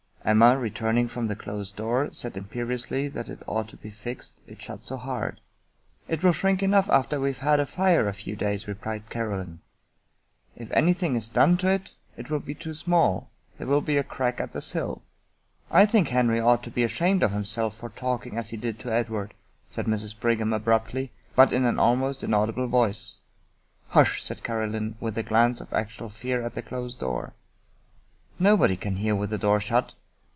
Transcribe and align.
Emma, 0.23 0.55
returning 0.55 1.07
from 1.07 1.25
the 1.25 1.35
closed 1.35 1.75
door, 1.75 2.07
said 2.11 2.37
imperiously 2.37 3.07
that 3.07 3.27
it 3.27 3.41
ought 3.47 3.67
to 3.67 3.75
be 3.77 3.89
fixed, 3.89 4.39
it 4.45 4.61
shut 4.61 4.83
so 4.83 4.95
hard." 4.95 5.41
It 6.07 6.21
will 6.23 6.31
shrink 6.31 6.61
enough 6.61 6.87
after 6.91 7.19
we 7.19 7.29
have 7.29 7.39
had 7.39 7.55
the 7.57 7.65
fire 7.65 8.07
a 8.07 8.13
few 8.13 8.35
50 8.35 8.45
Mary 8.45 8.53
E. 8.57 8.59
Wilkins 8.59 8.63
Freeman 8.63 8.77
days," 8.77 8.83
replied 9.01 9.09
Caroline." 9.09 9.59
If 10.55 10.71
anything 10.73 11.15
is 11.15 11.27
done 11.27 11.57
to 11.57 11.69
it 11.71 11.95
it 12.15 12.29
will 12.29 12.39
be 12.39 12.53
too 12.53 12.75
small; 12.75 13.31
there 13.57 13.65
will 13.65 13.81
be 13.81 13.97
a 13.97 14.03
crack 14.03 14.39
at 14.39 14.51
the 14.51 14.61
sill."" 14.61 15.01
I 15.71 15.87
think 15.87 16.09
Henry 16.09 16.39
ought 16.39 16.61
to 16.65 16.71
be 16.71 16.83
ashamed 16.83 17.23
of 17.23 17.31
himself 17.31 17.73
for 17.75 17.89
talk 17.89 18.27
ing 18.27 18.37
as 18.37 18.51
he 18.51 18.57
did 18.57 18.77
to 18.81 18.93
Edward," 18.93 19.33
said 19.67 19.87
Mrs. 19.87 20.17
Brigham 20.17 20.53
abruptly, 20.53 21.11
but 21.35 21.51
in 21.51 21.65
an 21.65 21.79
almost 21.79 22.23
inaudible 22.23 22.67
voice." 22.67 23.17
Hush!" 23.87 24.21
said 24.23 24.43
Caroline, 24.43 24.93
with 24.99 25.17
a 25.17 25.23
glance 25.23 25.59
of 25.61 25.73
actual 25.73 26.09
fear 26.09 26.43
at 26.43 26.53
the 26.53 26.61
closed 26.61 26.99
door." 26.99 27.33
Nobody 28.47 28.77
can 28.77 28.97
hear 28.97 29.15
with 29.15 29.31
the 29.31 29.39
door 29.39 29.59
shut." 29.59 29.93